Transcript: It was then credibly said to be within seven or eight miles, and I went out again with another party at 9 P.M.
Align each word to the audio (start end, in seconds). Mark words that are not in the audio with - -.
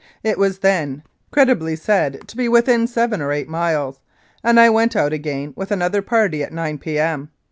It 0.23 0.39
was 0.39 0.57
then 0.57 1.03
credibly 1.29 1.75
said 1.75 2.27
to 2.29 2.35
be 2.35 2.49
within 2.49 2.87
seven 2.87 3.21
or 3.21 3.31
eight 3.31 3.47
miles, 3.47 3.99
and 4.43 4.59
I 4.59 4.67
went 4.67 4.95
out 4.95 5.13
again 5.13 5.53
with 5.55 5.69
another 5.69 6.01
party 6.01 6.41
at 6.43 6.51
9 6.51 6.79
P.M. 6.79 7.29